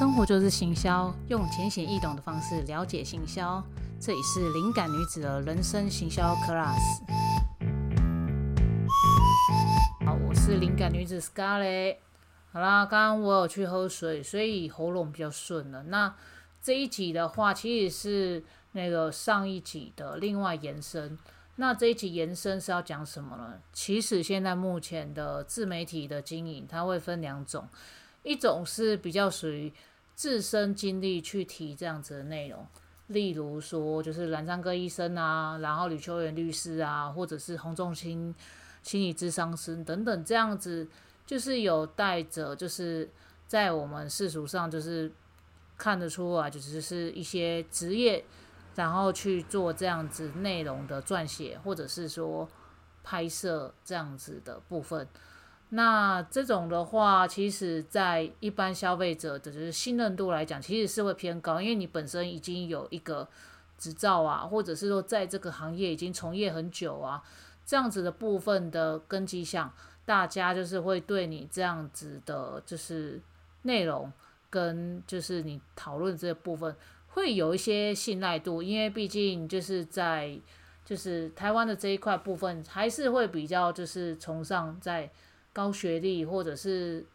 [0.00, 3.62] 生活就是行销，用浅显易懂的方式了解行销。
[4.00, 7.02] 这里是灵感女子的人生行销 class。
[10.06, 11.98] 好，我是灵感女子 Scarlett。
[12.50, 15.82] 好啦，刚刚我有去喝水，所以喉咙比较顺了。
[15.82, 16.14] 那
[16.62, 21.18] 这一集的话，其实是那个上一集的另外延伸。
[21.56, 23.60] 那这一集延伸是要讲什么呢？
[23.74, 27.68] 其实现在目前的自媒体的经营，它会分两种，
[28.22, 29.70] 一种是比较属于
[30.20, 32.66] 自身经历去提这样子的内容，
[33.06, 38.34] 例如说就是蓝山哥医生啊，然后吕秋元律师啊，或者是洪仲卿
[38.82, 40.86] 心理咨商师等等这样子，
[41.24, 43.08] 就是有带着就是
[43.46, 45.10] 在我们世俗上就是
[45.78, 48.22] 看得出来，就是是一些职业。
[48.76, 52.46] 然后去做这样子内容的撰写，或者是说
[53.02, 55.08] 拍摄这样子的部分。
[55.70, 63.26] 那这种的话，其实在一般消费者的就是信任度来讲，其实是会偏高，因为你本身已经有一个
[63.78, 67.22] 执照啊，或者是说在这个行业已经从业很久啊，
[67.64, 69.72] 这样子的部分的根基上，
[70.04, 73.20] 大家就是会对你这样子的，就是
[73.62, 74.12] 内容
[74.50, 76.74] 跟就是你讨论这部分。
[77.12, 80.38] 会有一些信赖度，因为毕竟就是在
[80.84, 85.10] 就是台湾的这一块部分，还是会比较就是崇尚在
[85.52, 87.06] 高学历或者是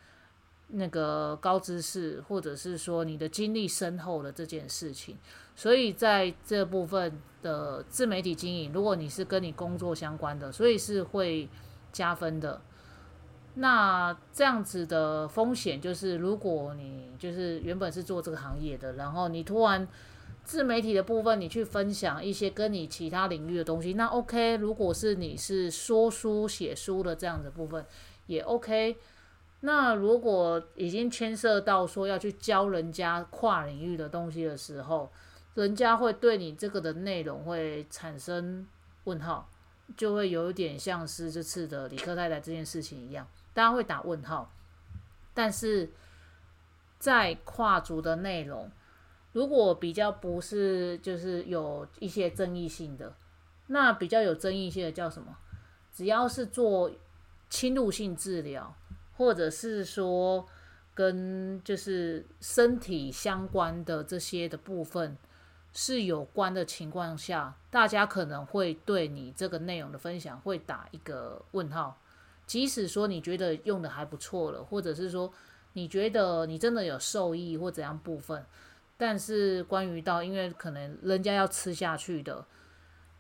[0.67, 5.17] 那个高知识，或者是说你的经历深厚的这件事情。
[5.55, 11.47] 所以在这部分的自媒体经营，如果你是跟你工作相关的，所以是会
[11.94, 12.61] 加分的。
[13.58, 19.88] 那这样子的风险就是，如果你就是原本是做这个行业的，然后你突然
[20.44, 24.58] 自媒体的部分，你去分享一些跟你其他领域的东西，那 OK。
[24.58, 27.85] 如果是你是说书写书的这样的部分，
[28.28, 28.97] 也 OK。
[29.62, 35.12] 那如果已经牵涉到说要去教人家跨领域的东西的时候，
[35.56, 38.68] 人家会对你这个的内容会产生
[39.06, 39.50] 问号，
[39.97, 43.28] 就会有一点像是这次的李克太太这件事情一样。
[43.53, 44.53] 大家会打问号，
[45.34, 45.90] 但是
[47.00, 48.69] 在跨足的内容，
[49.31, 53.16] 如果比较不是就是有一些争议性的，
[53.68, 55.38] 那比较有争议性的叫什么？
[55.94, 56.92] 只要是做
[57.56, 58.76] 侵入性治疗，
[59.16, 60.46] 或者是说
[60.94, 65.18] 跟就是身体相关的这些的部分
[65.72, 71.98] 是有关的情况下，大家可能会对你这个内容的分享会打一个问号。
[72.46, 75.32] 即使说你觉得用的还不错了，或者是说
[75.72, 78.46] 你觉得你真的有受益或怎样部分，
[78.98, 82.46] 但是关于到因为可能人家要吃下去的，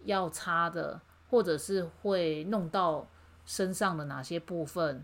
[0.03, 3.07] 要擦的，或者是会弄到
[3.45, 5.03] 身上的哪些部分，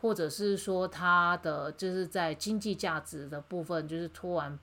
[0.00, 4.58] 或者是说它的就是在经济价值的部分，就是突然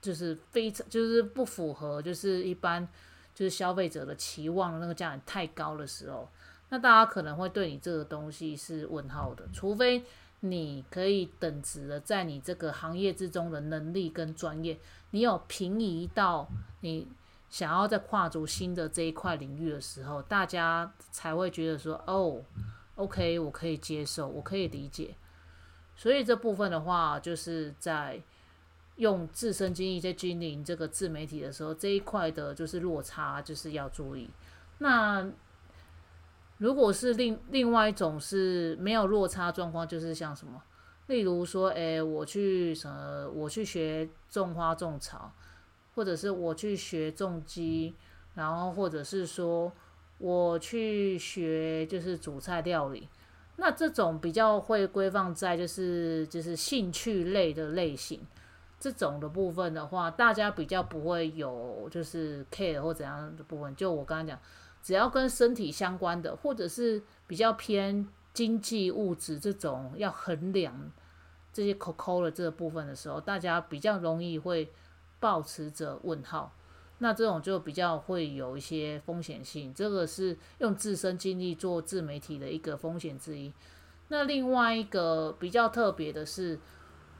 [0.00, 2.86] 就是非常就是不符合就是一般
[3.34, 6.28] 就是消费者的期望那个价太高的时候。
[6.70, 10.04] 那大家可能会对你这个东西是问号的，除非
[10.40, 14.78] 你可以等值的在你这个行业之中的能力跟专业，
[15.12, 16.46] 你有平移到
[16.80, 17.08] 你
[17.48, 22.42] 想要在跨足新的这一块领域的时候，大家才会觉得说，哦
[22.96, 25.14] ，OK，我可以接受，我可以理解。
[25.96, 28.22] 所以这部分的话，就是在
[28.96, 34.30] 用自身经历在经营这个自媒体的时候，这一块的就是落差，就是要注意。
[34.78, 35.26] 那
[36.58, 40.62] 如果是另另外一种是没有落差状况，就是像什么，
[41.06, 45.32] 例如说，诶，我去什么，我去学种花种草，
[45.98, 47.92] 或者是我去学重机，
[48.36, 49.72] 然后或者是说
[50.18, 53.08] 我去学就是主菜料理，
[53.56, 58.20] 那这种比较会规范在就是就是兴趣类的类型，
[58.78, 64.38] 这种的部分的话，大家比较不会有就是 care 或怎样的部分，就我刚刚讲。
[64.80, 70.92] 只要跟身体相关的，或者是比较偏经济物质这种要衡量
[71.52, 74.70] 这些 COCO 的这个部分的时候，大家比较容易会
[75.20, 76.54] 保持着问号。
[76.98, 83.52] 那这种就比较会有一些风险性，这个是用自身经历做自媒体的一个风险之一。
[84.08, 86.58] 那另外一个比较特别的是，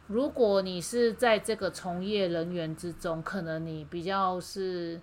[0.06, 5.00] 如果你是在这个从业人员之中，可能你比较是。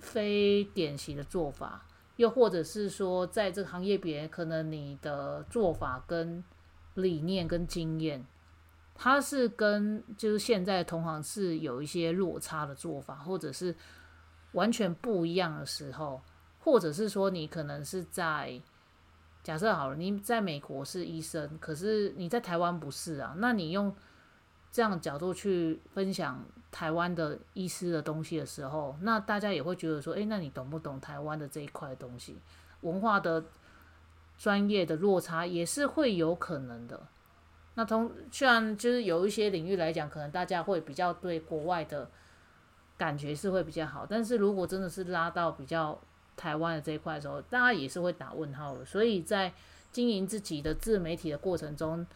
[0.00, 1.86] 非典型的做法，
[2.16, 6.42] 又或者是说，在这个行业别，可能你的做法跟
[6.94, 8.26] 理念跟经验，
[8.94, 13.74] 它是跟就是现在同行是有一些落差的做法，或者是
[14.52, 16.22] 完全不一样的时候，
[16.60, 18.60] 或者是说你可能是在
[19.42, 23.94] 假设好了，你在美国是医生，可是你在台湾不是啊，那你用
[24.70, 32.38] 这样角度去分享台湾的医师的东西的时候，那大家也会觉得说，诶，那你懂不懂台湾的这一块东西？
[32.80, 33.44] 文化的
[34.38, 37.00] 专业的落差也是会有可能的。
[37.74, 42.08] 那同虽然就是有一些领域来讲，可能大家会比较对国外的
[42.96, 46.00] 感觉是会比较好，但是如果真的是拉到比较
[46.36, 48.84] 台湾的这一块的时候，大家也是会打问号的。
[48.84, 49.52] 所以在
[49.90, 52.06] 经营自己的自媒体的过程中，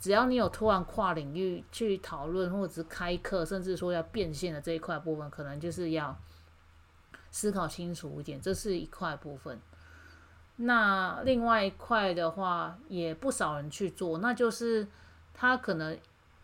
[0.00, 6.16] 只要你有突然跨领域去讨论，或者是开课，甚至说要变现的这一块部分，可能就是要
[7.30, 9.60] 思考清楚一点，这是一块部分。
[10.56, 14.86] 那另外一块的话，也不少人去做，那就是
[15.34, 15.98] 他可能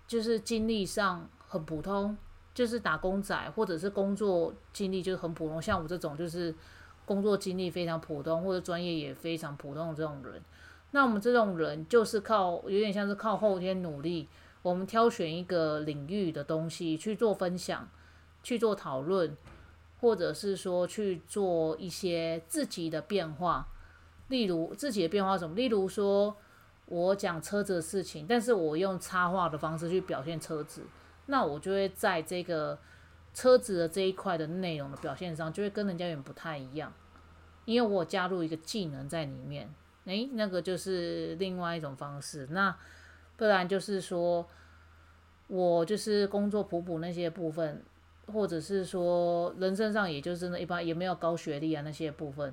[0.06, 2.16] 就是经历上很普通，
[2.52, 6.54] 就是打工仔，或者是工作经历就是很普通，像我这种就是
[7.06, 10.42] 工作经历非常普通，或者专业也非常普通的这种人。
[10.90, 14.28] 那我们这种人就是靠有点像是靠后天努力，
[14.62, 17.88] 我们挑选一个领域的东西去做分享，
[18.42, 19.36] 去做讨论，
[20.00, 23.68] 或者是说去做一些自己的变化。
[24.26, 25.54] 例如自己的变化什么？
[25.54, 26.36] 例如说
[26.90, 30.82] 我讲车子的事情，但是我用插画的方式去表现车子，
[31.26, 32.76] 那我就会在这个
[33.32, 36.92] 车子的这一块的内容的表现上，就会跟人家有点不太一样，
[37.64, 39.72] 因为我加入一个技能在里面。
[40.06, 42.48] 诶，那个就是另外一种方式。
[42.50, 42.74] 那
[43.36, 44.44] 不然就是说，
[45.46, 47.84] 我就是工作普普那些部分，
[48.26, 52.52] 或者是说人生上也就真的一般，也没有高学历啊那些部分，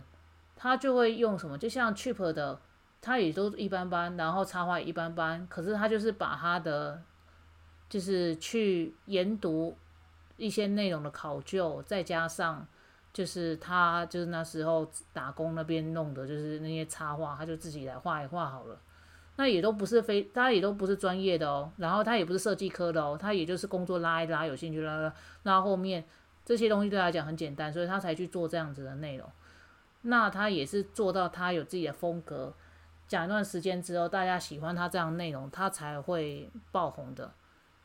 [0.56, 1.58] 他就会用什么？
[1.58, 2.60] 就像 Cheap 的，
[3.02, 7.02] 他也都一般般，然后插画也一般般，可是他就是把他的
[7.90, 9.76] 就是去研读
[10.38, 12.68] 一些内容的考究，再加上。
[13.14, 18.80] 就是他，就是那时候打工那边弄的，就是那些插画，他就自己来画一画好了。
[19.38, 21.72] 那也都不是非，他也都不是专业的哦。
[21.78, 25.12] 然后他也不是设计科的哦，他也就是工作拉一拉，有兴趣拉拉。
[25.42, 26.04] 那后面
[26.46, 29.28] 这些东西对他来讲很简单，所以他才去做这样子的内容。
[30.04, 32.54] 那他也是做到他有自己的风格，
[33.08, 37.32] 讲一段时间之后，大家喜欢他这样内容，他才会爆红的。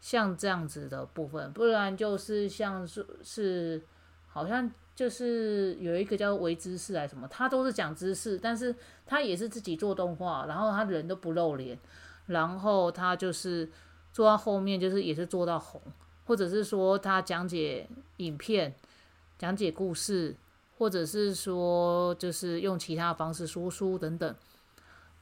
[0.00, 3.82] 像这样子的部分，不然就是像是是
[4.28, 4.70] 好像。
[4.94, 8.72] 就是有一个叫微知识还什么，他都是讲知识，但是
[9.06, 11.76] 他也是自己做动画，然后他人都不露脸，
[12.26, 13.68] 然后他就是
[14.12, 15.80] 做到后面就是也是做到红，
[16.26, 18.75] 或者是说他讲解影片、
[19.38, 20.36] 讲解故事，
[20.76, 24.36] 或者是说就是用其他方式说书等等，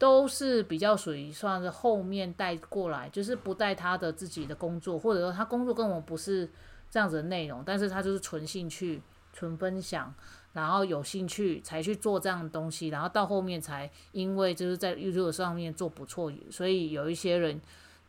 [0.01, 6.51] 都是比较属于算是后面带过来，就是不带他的自己的工作，或者说他工作跟我不是
[6.91, 9.01] 这样子的内容，但是他就是纯兴趣。
[9.33, 10.13] 纯分享，
[10.55, 17.61] 然后有兴趣才去做这样的东西，然后到后面才因为就是在 YouTube 上面做不错，所以有一些人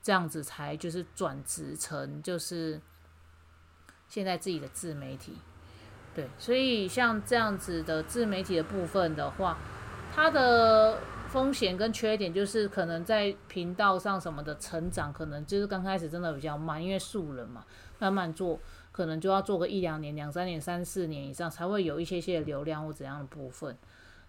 [0.01, 2.81] 这样子才就是转职成就是
[4.07, 5.33] 现在自己的自媒体。
[6.15, 9.59] 对，所以像这样子的自媒体的部分的话，
[10.11, 10.97] 它的
[11.31, 17.65] 风险跟缺点就是可能在频道上什么的成长，可能就是刚开始真的比较慢，因为素人嘛，
[17.99, 18.59] 慢慢做。
[18.91, 23.77] 可能就要做个一两年、两三年、三四年以上，才会有一些些流量或怎样的部分。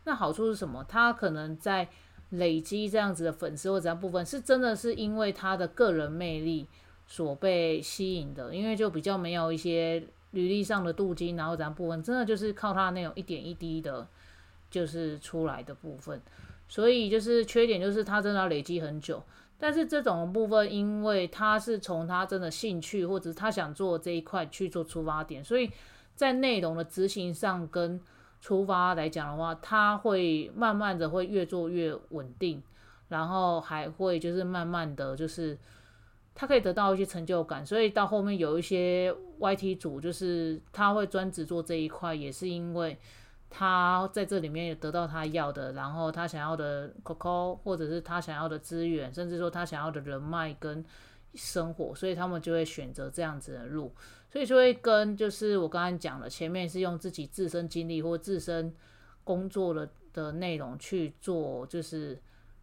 [0.04, 0.84] 那好处是什么？
[0.84, 1.88] 他可能在
[2.30, 6.68] 累积这样子的粉丝或怎样部分，是真的是因为他的个人魅力
[7.08, 8.54] 所被吸引的。
[8.54, 14.06] 因为就比较没有一些履历上的镀金，然后怎样部分，真的就是靠他那种一点一滴的，
[14.70, 16.22] 就是出来的部分。
[16.72, 19.22] 所以就是缺点就是他真的要累积很久。
[19.58, 25.70] 但是这种部分，因为他是从他真的兴趣或者他想做这一块去做出发点，所以
[26.14, 28.00] 在内容的执行上跟
[28.40, 32.62] 出发来讲的话，他会慢慢的会越做越稳定，
[33.08, 35.58] 然后还会就是慢慢的就是
[36.34, 42.96] 他可以得到一些成就感，所以到后面有一些 YT 组就是他会专职做这一块，也是因为。
[43.54, 50.82] 他在这里面也得到他要的，然后他想要的 COCO，或者是他想要的资源，甚至说他想要的人脉跟
[51.34, 53.94] 生活，所以他们就会选择这样子的路，
[54.30, 58.74] 所以就会跟就是我刚刚讲的，前面是用自己自身经历或自身
[59.22, 62.18] 工作的的内容去做，就是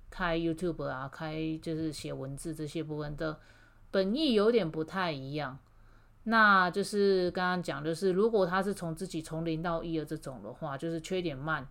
[0.10, 3.40] 开 YouTube 啊，开就是写文字这些部分的
[3.92, 5.60] 本意有点不太一样。
[6.30, 11.68] 那就是刚刚讲，就是如果他是从自己从零到一的这种的话，就是缺点慢，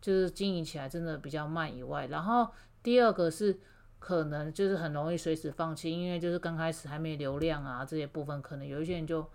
[0.00, 2.48] 就是经营起来真的比较慢以外，然后
[2.84, 3.58] 第二个是
[3.98, 9.28] 可能就是很容易随时放弃，因为就是刚开始还没流量啊这些部分，可能有一些人就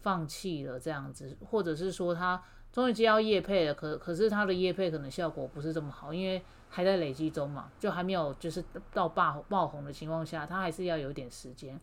[0.00, 11.78] 放弃了这样子，或者是说他终于接到业配了，可可是他的业配可能效果不是这么好，因为还在累积中嘛，就还没有就是到爆爆红的情况下，他还是要有点时间。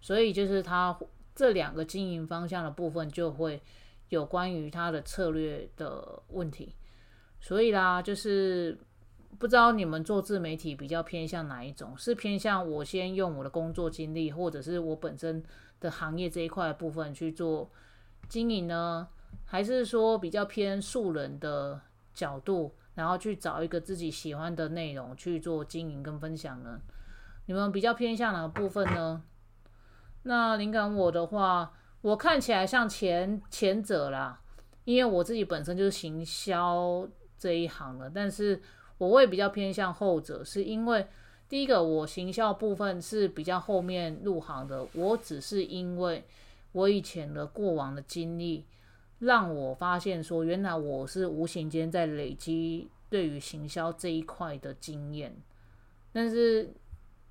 [0.00, 0.98] 所以就是他
[1.34, 3.60] 这两个经营方向的部分就会
[4.08, 6.74] 有关于他的策略的问题。
[7.40, 8.78] 所以啦，就是
[9.38, 11.96] 不知道你们做自媒体比较偏向哪一种？
[11.96, 15.44] 是偏向我先用我的工作经历，或者是我本身
[15.78, 17.70] 的行业这一块部分去做
[18.28, 19.06] 经营呢？
[19.44, 21.80] 还是说比较偏素人的
[22.14, 26.80] 角度，然后去找一个自己喜欢的内容去做经营跟分享呢？
[27.44, 29.22] 你们比较偏向哪个部分呢？
[30.26, 34.40] 那灵感我的话，我看起来像前前者啦，
[34.84, 38.60] 因为我自己本身就是行销这一行的，但是
[38.98, 41.06] 我会比较偏向后者，是因为
[41.48, 46.24] 第一个我行销部分是比较后面入行的，我只是因为
[46.72, 48.66] 我以前的过往的经历。
[49.18, 55.34] 让我发现说，原来我是无形间在累积对于行销这一块的经验，
[56.12, 56.74] 但是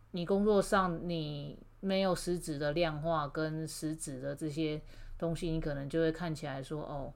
[0.10, 4.82] 你工作上你没有实质的量化跟实质的这些
[5.18, 7.14] 东西，你可能就会看起来说，哦，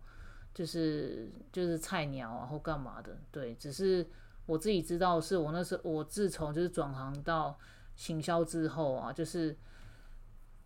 [0.54, 4.08] 就是就是菜鸟啊或干嘛的，对，只是
[4.46, 7.58] 我自己知道，是我那时候我自从就是转行到
[7.96, 9.58] 行销之后啊，就是。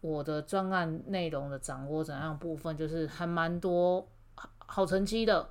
[0.06, 4.06] 我的专案内容的掌握怎样部分，就是还蛮多
[4.58, 5.50] 好成绩的，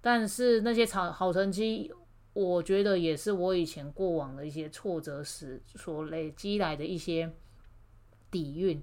[0.00, 1.92] 但是那些好好成绩，
[2.32, 7.30] 我觉得也是我以前过往的一些挫折时所累积来的一些
[8.34, 8.82] 底蕴，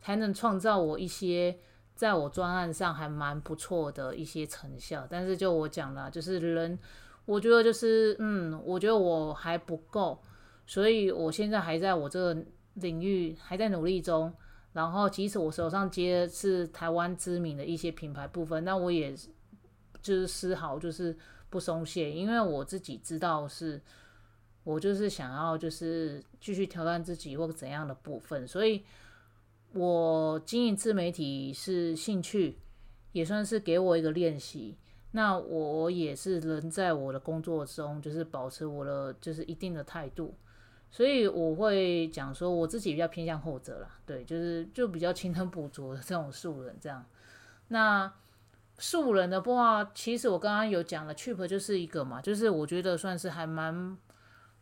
[0.00, 1.56] 才能创造我一些
[1.94, 5.06] 在我专案上还蛮不错的一些成效。
[5.08, 6.78] 但是就我讲了，就是人，
[7.26, 10.20] 我觉得就是嗯，我觉得我还不够，
[10.66, 12.44] 所以我现在还在我这个。
[12.76, 14.30] 领域还在努力中，
[14.74, 19.16] 然后即使我手上接的是台湾知名的一些品牌部分，那我也
[20.02, 21.16] 就是丝毫就是
[21.48, 23.80] 不松懈，因为我自己知道是，
[24.66, 28.82] 我就是想要就是继续挑战自己或怎样的部分，所以
[29.72, 32.58] 我经营自媒体是兴趣，
[33.12, 34.76] 也算是给我一个练习。
[35.12, 40.34] 那我也是能在我的工作中就是保持我的就是一定的态度。
[40.90, 47.04] 所以我会讲说，我自己比较偏向后者啦，对，就是就比较勤能补拙的这种素人这样。
[47.68, 48.12] 那
[48.78, 53.96] 素人的话，其实我刚刚有讲了，Chip 就是一个嘛，就是我觉得算是还蛮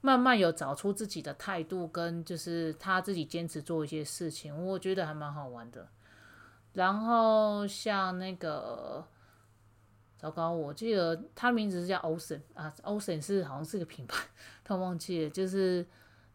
[0.04, 5.88] 慢慢有找出自己的态度，跟就是他自己坚持做一些事情，我觉得还蛮好玩的。
[6.74, 9.02] 然后像那个，
[10.18, 14.22] 糟糕，我记得他名字是叫 Ocean 啊，Ocean 是好像是个品牌，
[14.62, 15.86] 他忘记了，就是。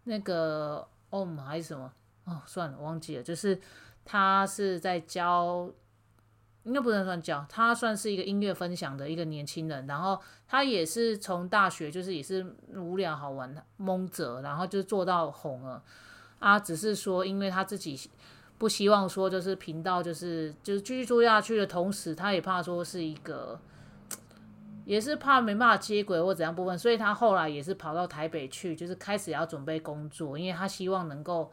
[0.06, 3.22] 那个 Om 还是什么哦，算了，忘记了。
[3.22, 3.60] 就是
[4.04, 5.70] 他是在教，
[6.64, 9.88] 应该不能算教，他算是一个音乐分享的一个年轻人。
[9.88, 15.84] 然后他也是从大学，就是也是无聊好玩的蒙着，然后就做到红了
[16.40, 16.60] 啊。
[16.60, 18.00] 只是说，因为他自己
[18.58, 23.60] 不希望说，就是频道就是就是继续做下去的同时，他也怕说是一个。
[24.86, 31.52] 也是怕没办法接轨或怎样部分，所以他后来也是跑到台北去，就是开始要准备工作，因为他希望能够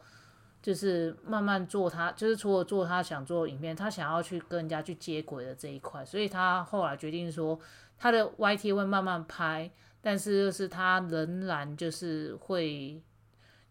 [0.61, 7.57] 就是慢慢做他，就是除了做他想做的影片，他想要去跟人家去接轨的这一块，所以他后来决定说
[7.97, 9.71] 他的 YT 会慢慢拍，
[10.01, 13.01] 但是就是他仍然就是会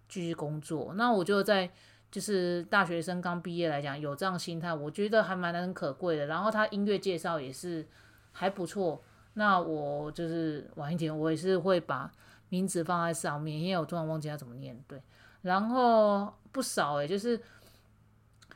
[0.09, 0.95] 继续工作。
[0.95, 1.71] 那我就在
[2.11, 6.27] 就是大学生刚毕业来讲有这样心态，我觉得还蛮难可贵的。
[6.27, 7.87] 然后他音乐介绍也是
[8.33, 9.03] 还不错。
[9.35, 12.11] 那我就是晚一点，我也是会把
[12.49, 14.83] 名字放在上面，因为我突然忘记他怎么念。
[14.89, 15.03] 对，
[15.43, 17.39] 然后不少诶，就是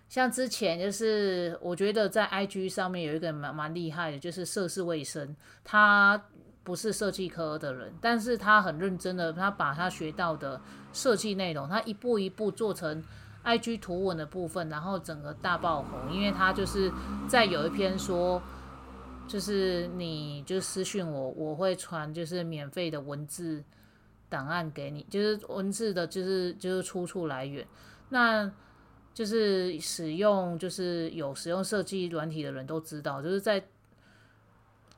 [0.09, 6.21] 像之前就是我觉得在 IG 上面有一个蛮蛮厉害的，就是涉世卫生，他
[6.64, 10.59] 不是设计科的人，但是他很认真的，他把他学到的
[10.95, 13.04] 设计内容，他一步一步做成
[13.45, 16.90] IG 图文的部分，然后整个大爆红，因为他就是
[17.28, 18.40] 在有一篇说。
[19.28, 23.62] 就是你就私信我，我会传就是免费的文字
[24.30, 27.66] 档案给你，就是文字的，就是就是出处来源。
[28.08, 28.50] 那
[29.12, 33.62] 就是使用就是有使用设计软体的人都知道，就是在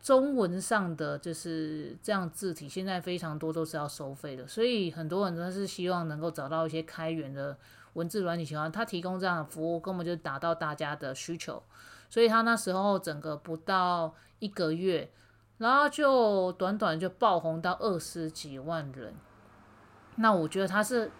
[0.01, 7.57] 中文上的就是这样字体，现在非常多都是要收费的，所以很多人都是希望能够找到一些开源的
[7.95, 11.63] 文字软体情况，他提供这样的服务，根本就达到大家的需求。
[12.11, 15.11] 所以他那时候整个不到一个月，
[15.59, 19.15] 然后就短短就爆红到二十几万人。
[20.17, 21.11] 那我觉得他是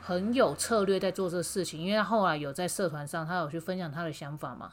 [0.00, 4.72] 很有策略在做这个事情，因为他后来有在社团上，他有去分享他的想法嘛。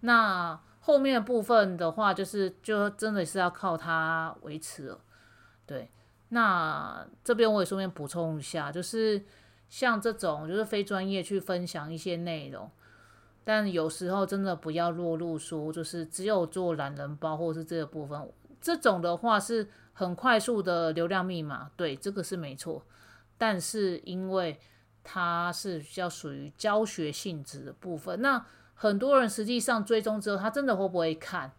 [0.00, 5.00] 那后面部分的话，就是就真的是要靠他维持了。
[5.66, 5.90] 对，
[6.30, 9.24] 那这边我也顺便补充一下，就是
[9.68, 12.70] 像这种就是非专业去分享一些内容，
[13.52, 22.80] 但有时候真的不要落入说就是只有做懒人包或是这个部分，这种的话是很快速的流量密码，对，这个是没错。
[23.36, 24.56] 但是因为
[25.02, 31.50] 它是比较属于教学性质的部分，那很多人实际上追踪之后，他真的会不会看？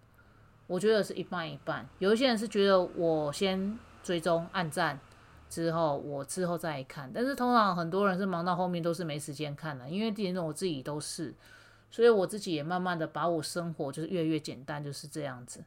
[0.68, 1.86] 我觉得是一半一半。
[2.00, 4.98] 有一些人是觉得我先追踪按赞。
[5.50, 11.34] 之后我之后再看，但是通常很多人是忙到后面都是没时间看了，因为连我自己都是，
[11.92, 15.64] 所以我自己也慢慢的把我生活就是越来越简单，就是这样子。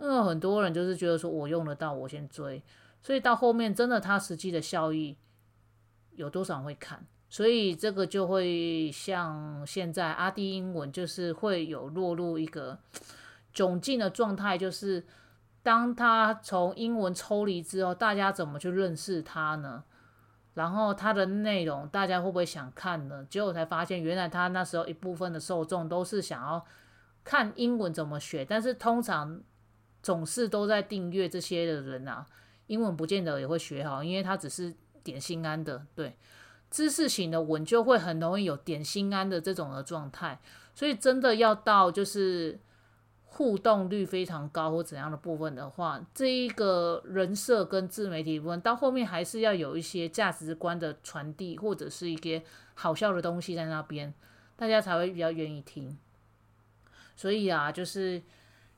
[0.00, 2.60] 因为很多人就是觉得说我用得到，我先追，
[3.02, 5.16] 所以到后面真的它实际的效益
[6.16, 12.78] 有多少会看，所以这个就会像现在阿弟英文就是会有落入一个
[13.54, 15.04] 窘境的状态，就是。
[15.60, 19.84] 当他从英文抽离之后，大家怎么去认识他呢？
[20.58, 23.24] 然后他的内容，大家会不会想看呢？
[23.30, 26.66] 结果才发现，原来他那时候一部分的受众都是想要
[27.22, 29.40] 看英文怎么学，但是通常
[30.02, 32.26] 总是都在订阅这些的人啊，
[32.66, 34.74] 英文不见得也会学好，因为他只是
[35.04, 36.16] 点心安的，对，
[36.68, 40.40] 知识型的文就会很容易有点心安的这种的状态，
[40.74, 42.58] 所以真的要到就是。
[43.30, 52.42] 互动率非常高或怎样的部分的话，这一个人设跟自媒体部分到后面还是要有一些价值观的传递，或者是一些
[52.74, 54.12] 好笑的东西在那边，
[54.56, 55.96] 大家才会比较愿意听。
[57.14, 58.22] 所以啊，就是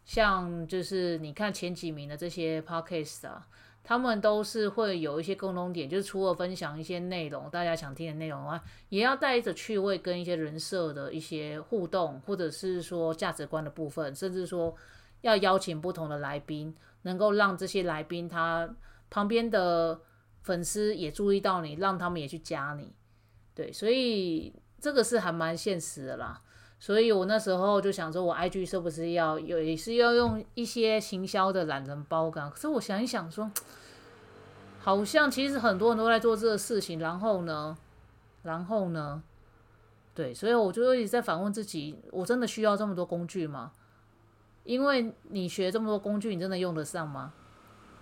[0.05, 3.47] 像就是你看前几名的这些 podcast 啊。
[3.83, 14.75] 他们都是会有一些共同点，就是除了分享一些内容，大家想听的内容外，也要带着趣味跟一些人设的一些互动，或者是说价值观的部分，甚至说
[15.23, 18.73] 要邀请不同的来宾，能够让这些来宾他
[19.09, 20.01] 旁边的
[20.43, 22.95] 粉丝也注意到你，让他们也去加你。
[23.55, 26.41] 对，所以这个是还蛮现实的啦。
[26.83, 32.51] 所以我那时候就想说，我 IG 是不是要有也是要用一些行销的懒人包干？
[32.51, 33.51] 可是我想一想说，
[34.81, 37.77] 好像其实很多人都在做这个事情，然后呢，
[38.43, 39.23] 然后呢，
[40.15, 43.73] 对，所以我就一直在反问自己：我真的需要这么多工具吗？
[44.65, 47.35] 因为你学这么多工具，你真的用得上吗？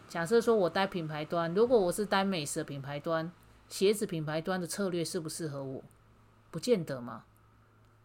[0.08, 3.32] 假设说我待品牌端，如果我是待美食品牌端，
[3.68, 5.82] 鞋子品牌端的策略适不适合我？
[6.52, 7.24] 不见得嘛。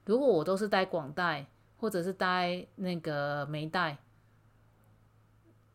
[0.05, 1.45] 如果我都是待广代，
[1.77, 3.97] 或者是待那个梅代，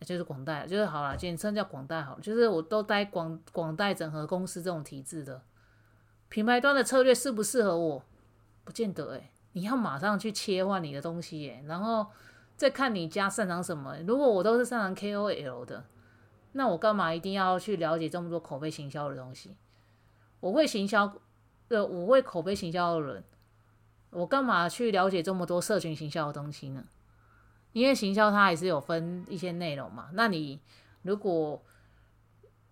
[0.00, 5.42] 就是广代，就是好了，简称叫广代好，就是我都待广广代整合公司这种体制的
[6.28, 8.02] 品牌端的策略适不适合我？
[8.64, 12.06] 不见得诶，你要马上去切换你的东西耶，然后
[12.56, 13.96] 再看你家擅长什么。
[14.06, 15.84] 如果我都是擅长 KOL 的，
[16.52, 19.56] 那我干嘛一定要去了解这么多口碑行销的东西？
[20.40, 21.12] 我会行销，
[21.68, 23.24] 呃，我会口碑行销的人。
[24.10, 26.82] 我干嘛去了解这么多社群行销的东西呢？
[27.72, 30.08] 因为行销它还是有分一些内容嘛。
[30.14, 30.58] 那你
[31.02, 31.62] 如果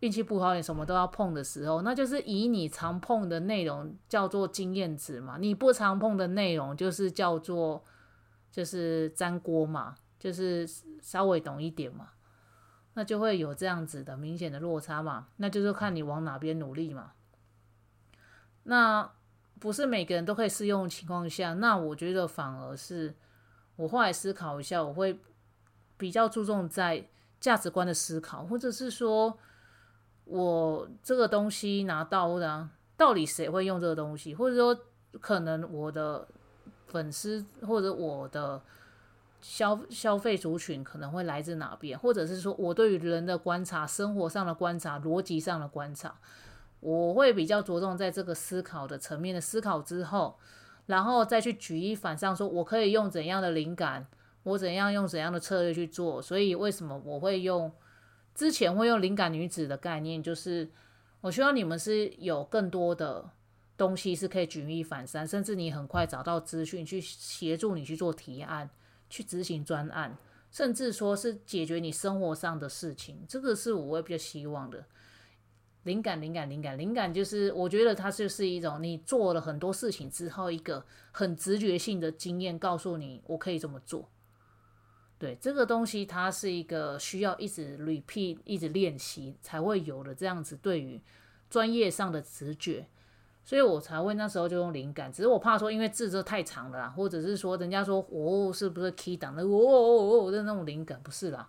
[0.00, 5.36] 运气不好，你什么都要碰的时候，那就是以你常碰的内容叫做经验值嘛。
[5.38, 7.84] 你不常碰的内容就是叫做
[8.50, 10.66] 就是粘锅嘛，就是
[11.02, 12.08] 稍微懂一点嘛，
[12.94, 15.28] 那就会有这样子的明显的落差嘛。
[15.36, 17.12] 那就是看你往哪边努力嘛。
[18.62, 19.10] 那。
[19.58, 23.14] 不是每个人都可以适用的情况下，那我觉得反而是
[23.76, 25.18] 我后来思考一下，我会
[25.96, 27.08] 比较注重在
[27.40, 29.38] 价值观的思考，或者是说
[30.24, 34.78] 我这个东西拿到的，到底谁会用这个东西，或者说
[35.20, 36.28] 可能我的
[36.86, 38.60] 粉丝或者我的
[39.40, 46.14] 消消费族群可能会来自哪边，或者是说我对于人的观察、生活上的观察、逻辑上的观察。
[46.80, 50.38] 我会比较着重在这个思考的层面的思考之后，
[50.86, 54.06] 然后再去举一反三，说我可以用怎样的灵感，
[54.44, 56.22] 我怎样用怎样的策略去做。
[56.22, 57.72] 所以为什么我会用
[58.34, 60.70] 之前会用灵感女子的概念，就是
[61.22, 63.30] 我希望你们是有更多的
[63.76, 68.70] 东西是可以举一反三，甚至你很快找到资讯去协助你去做提案、
[69.10, 70.16] 去执行专案，
[70.52, 73.24] 甚至说是解决你生活上的事情。
[73.26, 74.84] 这个是我会比较希望的。
[75.86, 84.08] 灵感，灵感，灵感，灵感，就是我觉得它就是一种你做了很多事情之后，一个很直觉性的经验，告诉你我可以这么做。
[85.16, 91.00] 对这个东西，它是一个需要一直 repeat、一直练习才会有的这样子对于
[91.48, 92.88] 专业上的直觉，
[93.44, 95.12] 所以我才会那时候就用灵感。
[95.12, 101.48] 只是我怕说，因为字这太长了，或者是说人家说哦，是不是 key 档的哦哦哦的那种灵感，不是啦。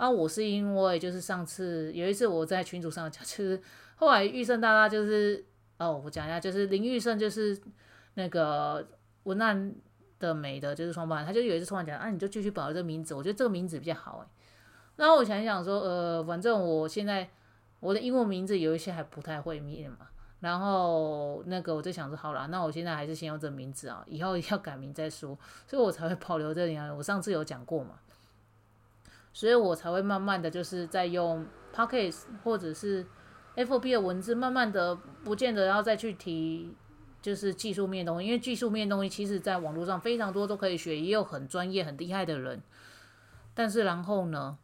[0.00, 3.60] 啊，我是因为就是上次有一次我在群组上讲，就是
[3.96, 5.44] 后来玉胜大大就是
[5.76, 7.60] 哦，我讲一下，就是林玉胜，就是
[8.14, 8.88] 那个
[9.24, 9.74] 文案
[10.18, 14.26] 的美的，就是创办人，他就有一次突然讲，啊，你就继续保留这个名字，我觉得这个名字比较好哎。
[14.96, 17.28] 然后我想一想说，呃，反正我现在
[17.80, 20.08] 我的英文名字有一些还不太会念嘛。
[20.40, 26.90] 然后那个我就想说，好了，那我现在还是先用这名字啊，以后要改名再说，所以我才会保留这里啊。
[26.90, 27.96] 我上次有讲过嘛，
[29.32, 33.06] 所以我才会慢慢的就是在用 p o c k e t 或者是
[33.56, 36.74] FB 的文字，慢慢的不见得要再去提
[37.22, 42.62] 就是技术面东西，因为技术面东西其实在网络上非常多都可以学，也有很专业很厉害的人。
[43.54, 44.58] 但是然后呢，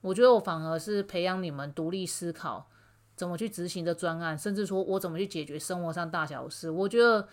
[0.00, 2.68] 我觉得我反而是培养你们独立思考。
[3.16, 7.26] 怎么去执行的专案，甚至说我怎么去解决生活上大小事，我觉得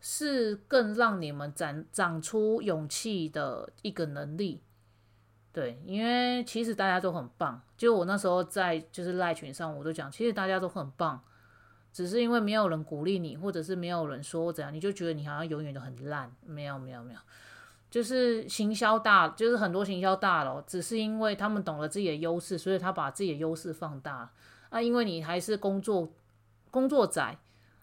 [0.00, 4.60] 是更让你们长长出勇气的一个能力。
[5.52, 11.20] 对，因为其实大家都很棒，就我那时候在就是赖群上，我都讲，其实大家都很棒，
[11.92, 16.30] 只是因为没有人鼓励你，或者是没有人说怎样，你就觉得你好像永远都很烂。
[16.46, 17.18] 没有，没有，没有，
[17.90, 24.30] 就是行销大，就是很多行销大佬，只是因为他们懂了自己的优势，所以他把自己的优势放大。
[24.68, 26.08] 啊，因为你还是工作
[26.70, 27.36] 工作仔，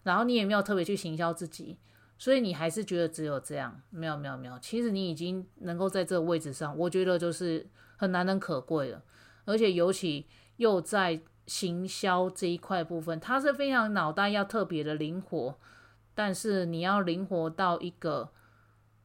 [0.04, 1.76] 然后你也没有特别去行销自己，
[2.18, 4.58] 所以你还是觉得只有这样，没有没有没有。
[4.58, 9.02] 其实你已经能够在这个位置上，我觉得就是很难能可贵了。
[9.44, 10.26] 而且尤其
[10.56, 15.58] 又在行销这一块部分，它是非常脑袋要特别的灵活，
[16.14, 18.32] 但是你要灵活到一个。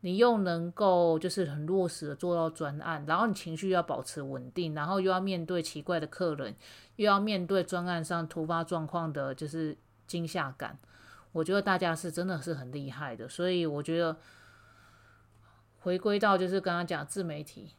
[0.06, 6.54] 你又能够就是很落实的做到专案，然后你情绪要保持稳定，然后又要面对奇怪的客人，
[6.98, 10.78] 又要面对专案上突发状况的，就是惊吓感。
[11.34, 14.18] 我觉得大家是真的是很厉害的，所以我觉得
[15.80, 17.72] 回归到就是刚刚讲自媒体，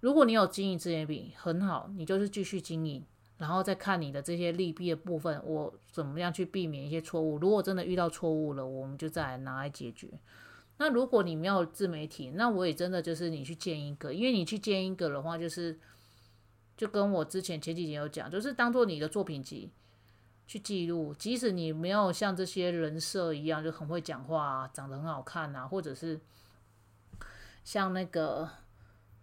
[0.00, 3.04] 如果你有经营自媒体很好，你就是继续经营，
[3.38, 7.38] 然后再看你的这些利弊的部分，我怎么样去避免一些错误。
[7.38, 10.08] 如果真的遇到错误了，我们就再来拿来解决。
[10.78, 15.78] 那如果你没有自媒体，那我也真的就是你去建一个，因为你去建一个的话，就是
[16.76, 19.72] 就跟我之前前几集有讲，就是当做你的作品集
[20.46, 26.20] 去记录，即使你没有像这些人设一样就很会讲话，长得很好看啊，或者是
[27.64, 28.48] 像那个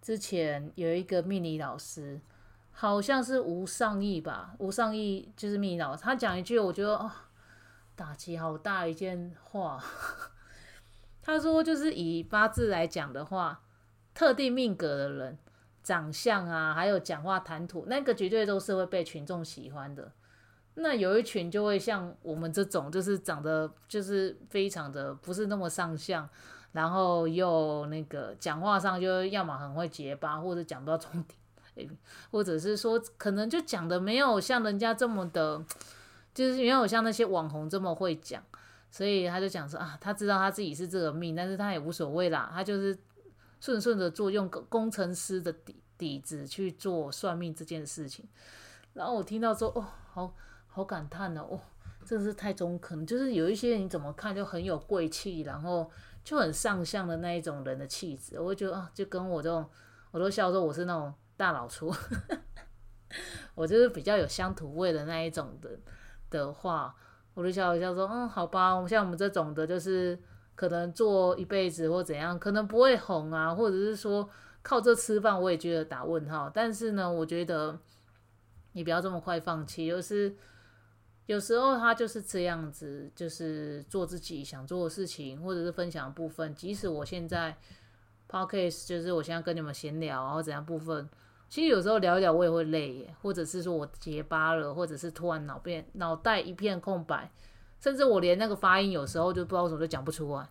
[0.01, 2.19] 之前有一个命理老师，
[2.71, 7.09] 好像是吴尚义吧，吴尚义就是命理老师，他讲一句，我觉得哦，
[7.95, 9.81] 打击好大一件话。
[11.23, 13.62] 他说，就是以八字来讲的话，
[14.13, 15.38] 特定命格的人，
[15.81, 20.12] 长相啊，还有讲话谈吐，那个绝对都是会被群众喜欢的。
[20.75, 26.27] 那有一群就会像我们这种，就是长得就是非常的不是那么上相，
[26.71, 31.23] 然后又那个讲话上就要么很会结巴，或者讲不到重
[31.75, 31.89] 点，
[32.31, 35.63] 或者是说可能就讲的没有像人家这么的，
[36.33, 38.43] 就是没有像那些网红这么会讲。
[38.89, 42.95] 所以他就讲说啊，他知道他自己是这个命，但是他也无所谓啦，他就是
[43.59, 48.23] 顺顺的做，用工程师的底底子去做算命这件事情。
[48.93, 50.36] 然后我听到说，哦，好
[50.73, 51.59] 好感叹哦，哦，
[52.03, 55.89] 真是太中肯，就是有一些你怎么看就很有贵气，然后
[56.23, 59.69] 就很上相的那一种人的气质，我会觉得啊，就跟我这种，
[60.12, 61.93] 我都笑说我是那种大老粗，
[63.53, 65.69] 我就是比较有乡土味的那一种的
[66.29, 66.95] 的话。
[67.36, 70.15] 我就笑一笑说，嗯，好吧，像我们这种的，就是
[70.53, 74.29] 可能做一辈子或怎样，可能不会红啊，或者是说
[74.62, 76.47] 靠这吃饭，我也觉得打问号。
[76.53, 77.79] 但是呢，我觉得
[78.73, 80.36] 你不要这么快放弃，就是
[81.25, 86.53] 有时候他就是这样子，就是做自己想做的事情，或者是分享部分。
[86.53, 87.57] 即使我现在
[88.29, 91.09] podcast 就是我现在跟你们闲聊，然后怎样部分。
[91.49, 97.31] 其实有时候聊一聊我也会累耶，或者是说我结巴了，或者是突然脑变脑袋一片空白，
[97.79, 100.49] 甚至我连那个发音有时候就不知道为什么就讲不出来。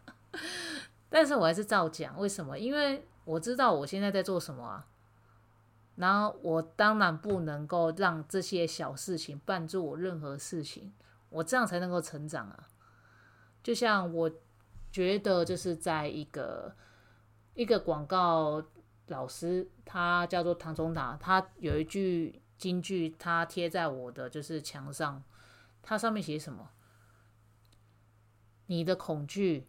[1.08, 2.58] 但是我还是照讲，为什么？
[2.58, 4.86] 因为我知道我现在在做什么啊。
[5.96, 10.92] 然后我当然不能够让这些小事情绊住我任何事情，
[11.28, 12.68] 我这样才能够成长啊。
[13.62, 14.30] 就像我
[14.90, 16.74] 觉得就是在一个
[17.54, 18.64] 一个广告。
[19.08, 25.22] 老师，他叫做唐中达，他有一句金句，他贴在我的就是墙上，
[25.80, 26.70] 他上面写什么？
[28.66, 29.68] 你的恐惧，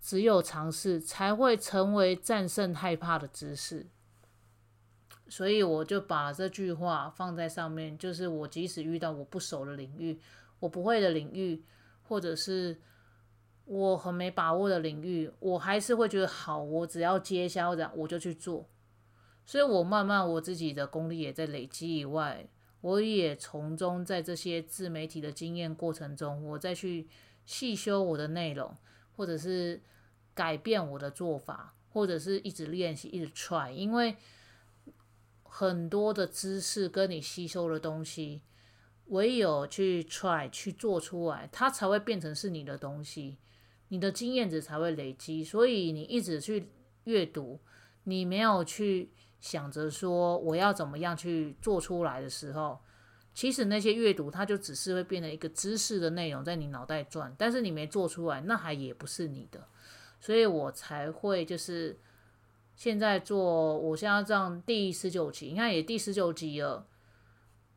[0.00, 3.86] 只有尝试才会成为战胜害怕的姿势。
[5.30, 10.20] 所以我就把这句话放在上面，就是我即使遇到我不熟的领域，
[10.58, 11.64] 我不会的领域，
[12.02, 12.76] 或者是。
[13.66, 16.60] 我很没把握的领域，我还是会觉得好。
[16.60, 18.68] 我只要接销，这样我就去做。
[19.46, 22.48] 所以，我慢慢我自己的功力也在累积以外，
[22.80, 27.06] 我也从中在这些自媒体的经验过程中，我再去
[27.46, 28.76] 细修我的内容，
[29.14, 29.80] 或者是
[30.34, 34.16] 改变我的做法，或者是一直练习，一直 try，因为
[35.52, 38.40] 很多的知识跟你吸收的东西，
[39.06, 43.36] 唯有去 try 去做出来，它才会变成是你的东西，
[43.88, 45.42] 你的经验值才会累积。
[45.42, 46.68] 所以你一直去
[47.04, 47.60] 阅读，
[48.04, 49.10] 你没有去。
[49.40, 52.78] 想着说我要怎么样去做出来的时候，
[53.32, 59.66] 其实那些阅读它就只是会变成一个知识的内容在你脑袋转，但是你没做出来，那还也不是你的，
[60.20, 61.98] 所以我才会就是
[62.80, 66.86] 现在做，我现在这样第十九集，你看也第十九集了，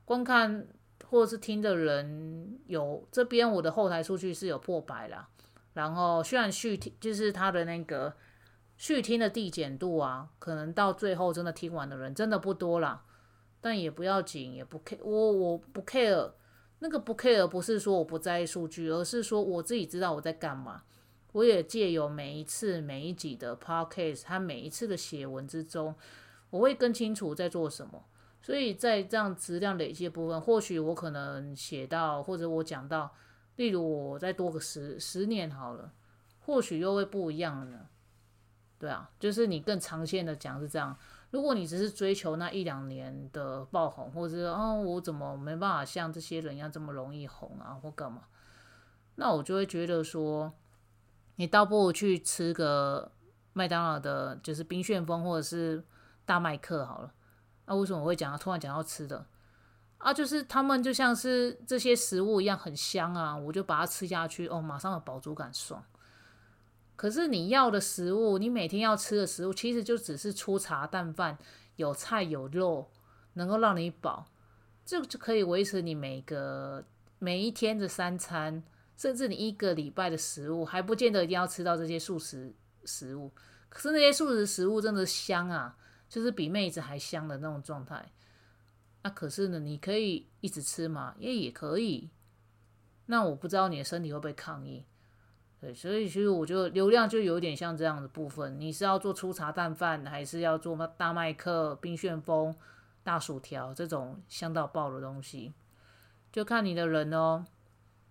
[0.05, 0.65] 观看
[1.09, 5.27] 或者是听的人有这边我的后台数据是有破百了，
[5.73, 8.13] 然后虽然续听就是它的那个。
[8.75, 13.03] 续听的递减度啊，可能到最后真的听完的人真的不多了，
[13.59, 16.31] 但也不要紧，也不 care，我我不 care，
[16.79, 20.83] 那个不 care 不是说我不在意数据，而是说我自己知道我在干嘛。
[21.33, 25.93] 我也借由每一次每一集的 podcast，他每一次的写文之中，
[26.49, 28.05] 我会更清楚在做什么。
[28.41, 33.13] 所以在这样质量累积的部分，或许我可能写到或者我讲到，
[33.55, 35.91] 例如我再多个十十年好了，
[36.39, 37.87] 或许又会不一样了呢。
[38.77, 40.97] 对啊，就是你更长线的讲是这样。
[41.31, 48.23] 如果你只是追求那一两年的爆红，或者是哦我怎么没办法像这些人一样这么容易红啊，或干嘛，
[49.15, 50.51] 那我就会觉得说，
[51.35, 53.11] 你倒不如去吃个
[53.53, 55.83] 麦当劳的，就是冰旋风或者是
[56.25, 57.13] 大麦克好了。
[57.65, 59.25] 那为什么我会讲突然讲到吃的
[59.97, 60.13] 啊？
[60.13, 65.83] 就是他们就像是这些食物一样很香啊，我就把它吃下去，哦，马上有饱足感，爽。
[66.95, 71.37] 可是你要的食物，你每天要吃的食物，其实就只是粗茶淡饭，
[71.77, 72.91] 有菜有肉，
[73.33, 74.27] 能够让你饱，
[74.85, 76.83] 这就可以维持你每个
[77.17, 78.61] 每一天的三餐，
[78.95, 82.53] 甚至你一个礼拜的食物，还不见得一定要吃到这些素食
[82.85, 83.31] 食物。
[83.69, 85.75] 可是那些素食食物真的香啊，
[86.07, 88.11] 就是比妹子还香的那种状态。
[89.01, 91.15] 那可是呢，你可以一直吃吗？
[91.17, 92.09] 也也可以。
[93.07, 94.85] 那我不知道你的身体会不会抗议。
[95.59, 102.55] 对，所以其实我觉得流量就有点像这样的部分，你是要做粗茶淡饭，还是要做大麦克、冰旋风、
[103.03, 105.53] 大薯条这种香到爆的东西，
[106.31, 107.45] 就看你的人哦。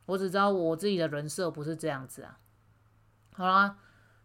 [0.07, 2.39] 我只知道我自己的人设不是这样子啊。
[3.35, 3.77] 好啦，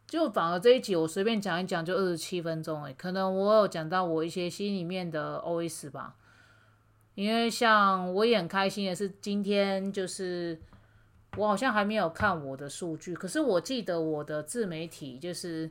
[0.07, 6.15] 就反而这一集我随便讲一讲，就二十七分钟诶，可能我有讲到我一些心里面的 OS 吧。
[7.15, 10.59] 因为像我也很开心的是，今天就是。
[11.35, 15.69] 我好像还没有看我的数据，可是我记得我的自媒体就是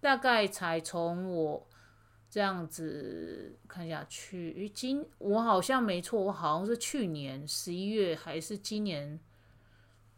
[0.00, 1.66] 大概才从我
[2.30, 9.18] 这样子看下去，今我好像没错，我好像是去年十一月还是今年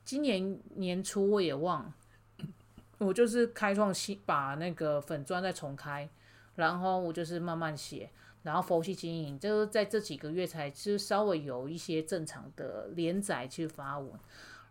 [0.05, 1.95] 今年年初我也忘了，
[2.99, 6.09] 我就是开创新把那个粉砖再重开，
[6.57, 8.11] 然后我就是慢慢写，
[8.43, 14.11] 然后佛系经营，就是在这几个月才就稍微有一些正常的连载去发文。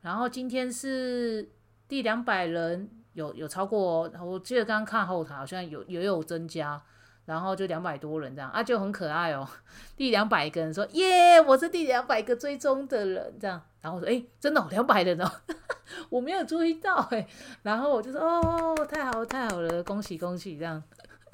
[0.01, 1.49] 然后今天是
[1.87, 6.81] 第两百人，有有超过，我记得刚刚看后台好像有也有增加，
[7.25, 9.47] 然后就两百多人这样啊，就很可爱哦。
[9.97, 15.31] 第两百个人说耶，我是第两百个追踪的人这样，然后我说哎，真的哦两百人哦，
[16.09, 17.27] 我没有注意到哎，
[17.63, 20.81] 然后我就说哦，太好太好了，恭喜恭喜这样，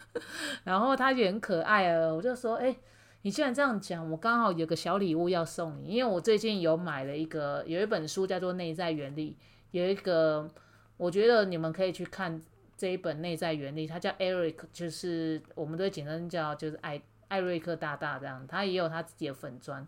[0.63, 2.75] 然后他也很可爱啊，我就说哎。
[3.21, 9.31] 你既然这样讲，我刚好有个小礼物要送你，因为我最近有买了一个有一本书叫做《内在原理》，
[9.71, 10.47] 有一个
[10.95, 12.39] 我觉得你们可以去看
[12.77, 19.87] 这一本《内在原理》，他叫 Eric，就是我们都简称叫就是艾艾瑞克大大这样，他也有他自己的粉砖，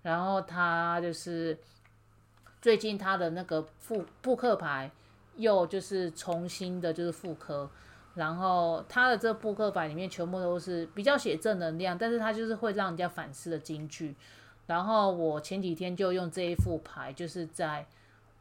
[0.00, 1.58] 然后他就是
[2.60, 4.90] 最近他的那个复扑克牌
[5.36, 7.68] 又就是重新的就是复刻。
[8.14, 14.16] 然后他的这扑克牌里面全部都是比较写正能量，但是他就是会让人家反思的金句。
[14.66, 17.86] 然后我前几天就用这一副牌，就是在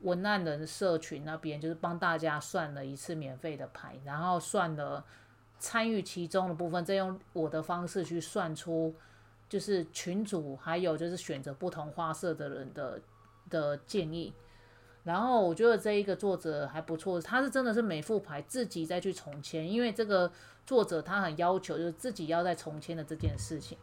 [0.02, 5.06] 文案人社群那边，就是帮大家算了一次免费的牌，然后算了
[5.60, 8.96] 参与其中的部分，再用我的方式去算出，
[9.48, 13.00] 就是群主还有就是选择不同花色的人的
[13.50, 14.34] 的建议。
[15.04, 20.30] 然后我觉得这一个作者还不错，他是真的是每副牌自己再去重签，因为这个
[20.66, 23.78] 作者他很要求就是自己要再重签的这件事情，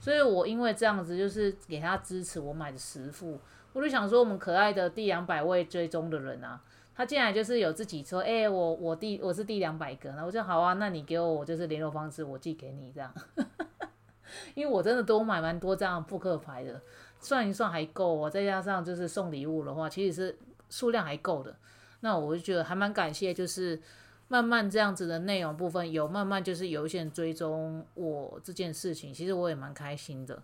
[0.00, 3.38] 所以我因为这样子就是给他支持，我买的十副，
[3.74, 6.58] 我就想说我们可爱的第两百位追踪的人啊，
[6.94, 13.12] 他进来就是有自己说，哎，我我第我是第两百个，那我就好啊，那你给我就是联络方式，我寄给你这样，
[14.56, 16.80] 因为我真的都买蛮多这样扑克牌的。
[17.20, 21.54] 算一算还够哦，再加上就是送礼物的话，其实是数量还够的。
[22.00, 23.78] 那我就觉得还蛮感谢，就是
[24.28, 30.42] 慢慢这样子的内容部分有慢慢就是有一些人追踪我这件事情，其实我也蛮开心的。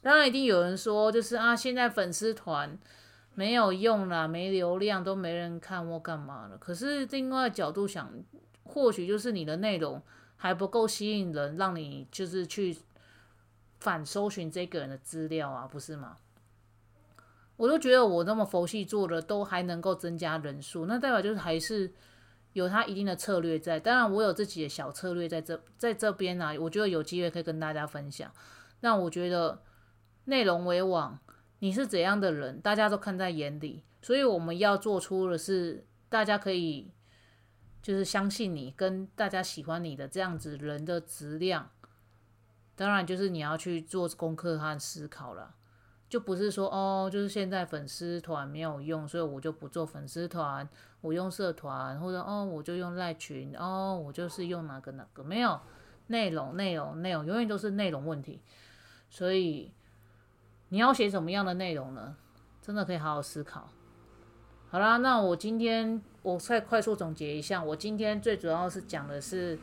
[0.00, 2.78] 当然一定有人说，就是啊，现在粉丝团
[3.34, 6.56] 没有用了，没流量，都没人看我干嘛了。
[6.56, 8.10] 可是另外角度想，
[8.62, 10.00] 或许就是你的内容
[10.36, 12.76] 还不够吸引人，让你就是去
[13.84, 16.16] 反搜寻这个人的资料啊，不是吗？
[17.56, 21.92] 我都觉得我那么佛系做的都还能够增加人数，那代表就是还是
[22.54, 23.78] 有他一定的策略在。
[23.78, 28.32] 当然，我有自己的小策略在这在这边呢，我觉得有机会可以跟大家分享。
[28.80, 29.62] 那我觉得
[30.24, 31.18] 内容为王，
[31.58, 36.90] 你是怎样的人，大家都看在眼里，所以我们要做出的是大家可以
[37.82, 41.70] 就是相信你，跟大家喜欢你的这样子人的质量。
[42.76, 45.54] 当然，就是你要去做功课和思考了。
[46.08, 50.68] 就不是说哦，就是现在粉丝团没有用，所以我就不做粉丝团，
[51.00, 55.58] 我用社团，或者哦，我就用赖群，哦，我就是用哪个哪个，没有
[56.08, 58.40] 内容，内容，内容，永远都是内容问题。
[59.08, 59.72] 所以
[60.68, 62.16] 你要写什么样的内容呢？
[62.62, 63.68] 真的可以好好思考。
[64.70, 69.58] 好啦，那我今天我再快速总结一下，我今天最主要是讲的是，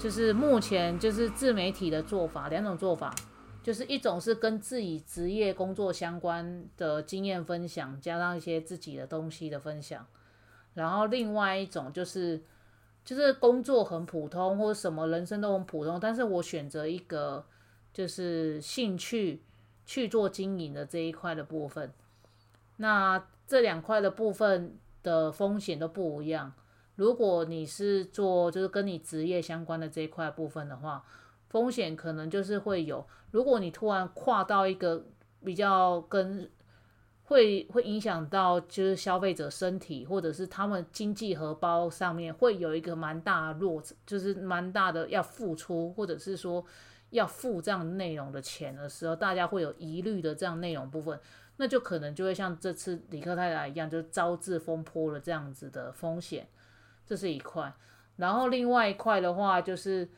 [0.00, 3.14] 就是目前就是自媒体的做法，两种做法。
[3.62, 10.06] 就是一种是跟自己职业工作相关的经验分享，加上一些自己的东西的分享，
[10.72, 12.42] 然后另外一种就是
[13.04, 17.44] 就是工作很普通或者什么人生都很普通，但是我选择一个
[17.92, 19.42] 就是兴趣
[19.84, 21.92] 去做经营的这一块的部分，
[22.78, 26.54] 那这两块的部分的风险都不一样。
[27.00, 31.02] 如果你是做就是跟你职业相关的这一块部分的话。
[31.48, 35.04] 风险可能就是会有，如果你突然跨到一个
[35.44, 36.48] 比较跟
[37.24, 46.64] 会会影响到就是消费者身体或者是他们经济荷包上面会有一个蛮大落，就是蛮大的要付出或者是说
[47.10, 51.18] 要付这样内容的钱的时候，大家会有疑虑的这样内容部分，
[51.56, 56.46] 那就可能就会像这次李克太太一样，就招致风波了这样子的风险，
[57.10, 57.74] 这是一块。
[58.14, 60.08] 然后另外一块的话就是。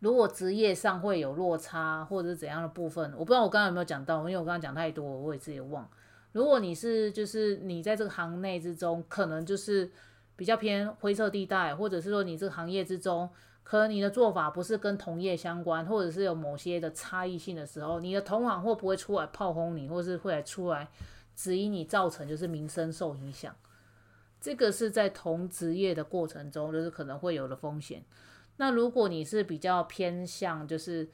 [0.00, 5.90] 如果职业上会有落差或者是怎样的部分，我不知道我刚刚有没有讲到，因为我刚刚讲太多，我也自己忘。
[6.30, 9.90] 如果你是就是你在这个行内之中，可能就是
[10.36, 13.28] 比较偏灰色地带，或者是说你这个行业之中，
[13.64, 20.88] 可能你的做法不是跟同业相关，或者是有某些的差异性的时候，你的同行会不会出来炮轰你，或是会来出来
[21.34, 23.52] 质疑你，造成就是名声受影响？
[24.40, 28.04] 这个是在同职业的过程中，就是可能会有的风险。
[28.56, 31.08] 那如果你是比较偏向，就是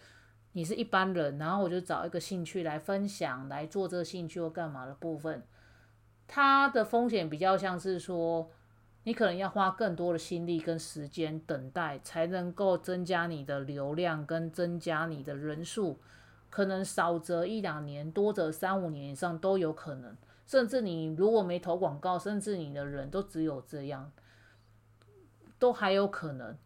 [0.52, 5.42] 你是一般人，然后我就找一个兴趣来分享，来做这个兴趣或干嘛的部分，
[6.26, 8.50] 它的风险比较像是说，
[9.02, 15.98] 你可能要花更多的心力跟时间等待，才能够增加你的流量跟增加你的人数，
[16.48, 24.10] 可能少则一两年，多则三五年以上都有可能，甚至你如果没投广告，甚至你的人都只有这样，
[25.58, 26.56] 都还有可能。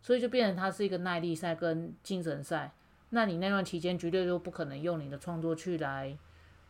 [0.00, 2.72] 所以就变成它是一个耐力赛跟精神赛，
[3.10, 6.16] 那你那段期间绝对就不可能用你的创作去来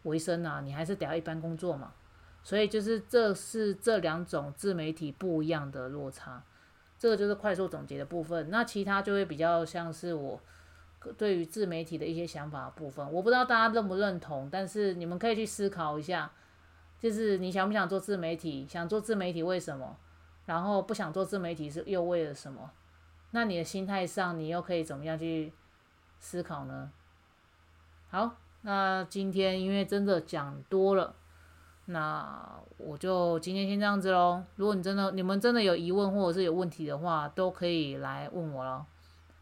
[0.04, 1.92] 维生啊，你还是得要一般工作嘛。
[2.42, 6.42] 所以就是这是这两种自媒体不一样的落差，
[6.98, 8.48] 这个就是快速总结的部分。
[8.48, 10.40] 那其他就会比较像是我
[11.18, 16.32] 对于自媒体的一些想法部分，我不知道大家认不认同，但是你们可以去思考一下，
[17.00, 18.66] 就是你想不想做自媒体？
[18.68, 19.96] 想做自媒体为什么？
[20.46, 22.70] 然后不想做自媒体是又为了什么？
[23.32, 25.52] 那你的心态上，你又可以怎么样去
[26.18, 26.90] 思考呢？
[28.10, 31.14] 好，那今天因为真的讲多了，
[31.84, 34.42] 那我就今天先这样子喽。
[34.56, 38.84] 如果你真的、你们真的有疑问或者是有问题的话，都可以来问我喽。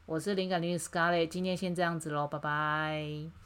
[0.05, 3.46] 我是灵感女 Scarlett，今天先这样子喽，拜拜。